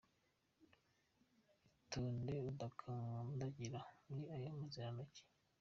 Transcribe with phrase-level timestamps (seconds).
[1.77, 5.21] Itonde udakandagira muri ayo mazirantoki!